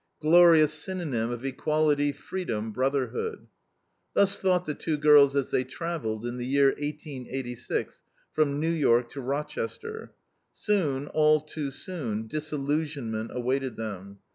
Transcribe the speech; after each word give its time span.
Glorious 0.19 0.73
synonym 0.73 1.29
of 1.29 1.45
equality, 1.45 2.11
freedom, 2.11 2.71
brotherhood. 2.71 3.45
Thus 4.15 4.39
thought 4.39 4.65
the 4.65 4.73
two 4.73 4.97
girls 4.97 5.35
as 5.35 5.51
they 5.51 5.63
travelled, 5.63 6.25
in 6.25 6.37
the 6.37 6.45
year 6.47 6.69
1886, 6.69 8.01
from 8.33 8.59
New 8.59 8.71
York 8.71 9.09
to 9.09 9.21
Rochester. 9.21 10.15
Soon, 10.53 11.05
all 11.05 11.39
too 11.39 11.69
soon, 11.69 12.25
disillusionment 12.25 13.29
awaited 13.31 13.75
them. 13.75 14.17